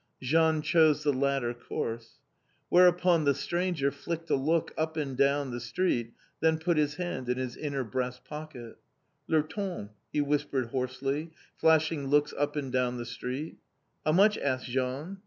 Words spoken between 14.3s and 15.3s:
asked Jean.